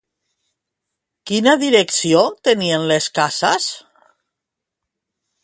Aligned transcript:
Quina 1.31 1.53
direcció 1.63 2.23
tenien 2.49 2.87
les 2.93 3.11
cases? 3.21 3.69